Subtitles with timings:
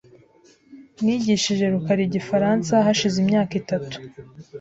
[1.03, 3.95] Nigishije rukara Igifaransa hashize imyaka itatu.